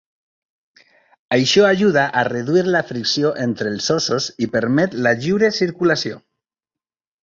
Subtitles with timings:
[1.37, 6.23] Això ajuda a reduir la fricció entre els ossos i permet la lliure circulació.